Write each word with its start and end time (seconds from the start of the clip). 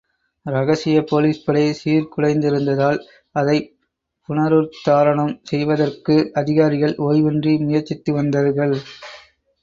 இரகசிய 0.45 0.99
போலிஸ்படை 1.01 1.65
சீர்குலைந்திருந்தால், 1.79 2.97
அதைப் 3.35 3.67
புனருத்தாரணம் 4.29 5.35
செய்வதற்கு 5.43 6.15
அதிகாரிகள் 6.33 6.95
ஓவ்வின்றி 7.01 7.53
முயற்சித்து 7.59 8.13
வந்தர்கள். 8.13 8.75